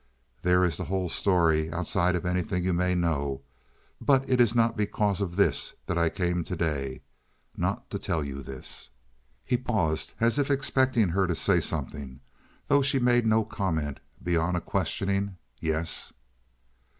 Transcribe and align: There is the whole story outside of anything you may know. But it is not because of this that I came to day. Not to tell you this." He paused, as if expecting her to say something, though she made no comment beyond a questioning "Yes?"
There 0.41 0.65
is 0.65 0.77
the 0.77 0.85
whole 0.85 1.09
story 1.09 1.71
outside 1.71 2.15
of 2.15 2.25
anything 2.25 2.63
you 2.63 2.73
may 2.73 2.95
know. 2.95 3.43
But 4.01 4.27
it 4.27 4.41
is 4.41 4.55
not 4.55 4.75
because 4.75 5.21
of 5.21 5.35
this 5.35 5.75
that 5.85 5.95
I 5.95 6.09
came 6.09 6.43
to 6.45 6.55
day. 6.55 7.03
Not 7.55 7.87
to 7.91 7.99
tell 7.99 8.23
you 8.23 8.41
this." 8.41 8.89
He 9.45 9.57
paused, 9.57 10.15
as 10.19 10.39
if 10.39 10.49
expecting 10.49 11.09
her 11.09 11.27
to 11.27 11.35
say 11.35 11.59
something, 11.59 12.19
though 12.67 12.81
she 12.81 12.97
made 12.97 13.27
no 13.27 13.45
comment 13.45 13.99
beyond 14.23 14.57
a 14.57 14.61
questioning 14.61 15.37
"Yes?" 15.59 16.11